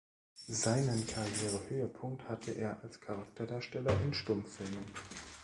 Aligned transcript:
Seinen 0.47 1.05
Karriere-Höhepunkt 1.05 2.27
hatte 2.27 2.53
er 2.53 2.75
als 2.81 2.99
Charakterdarsteller 2.99 3.93
in 4.03 4.15
Stummfilmen. 4.15 4.83